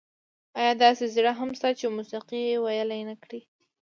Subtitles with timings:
[0.59, 3.41] ایا داسې زړه هم شته چې موسيقي یې ویلي نه کړي؟